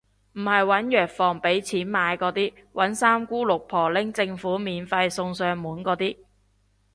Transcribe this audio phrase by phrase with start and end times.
[0.33, 6.17] 唔係搵藥房畀錢買嗰啲，搵三姑六婆拎政府免費送上門嗰啲